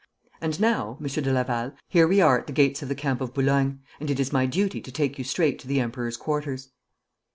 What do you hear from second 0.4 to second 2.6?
And now, Monsieur de Laval, here we are at the